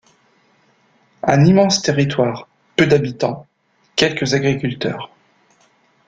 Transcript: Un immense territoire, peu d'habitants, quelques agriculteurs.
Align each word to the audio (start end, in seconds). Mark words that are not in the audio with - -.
Un 1.21 1.45
immense 1.45 1.83
territoire, 1.83 2.47
peu 2.75 2.87
d'habitants, 2.87 3.45
quelques 3.95 4.33
agriculteurs. 4.33 5.11